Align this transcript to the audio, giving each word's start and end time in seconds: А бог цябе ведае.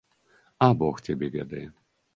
А 0.69 0.71
бог 0.81 1.05
цябе 1.07 1.33
ведае. 1.39 1.67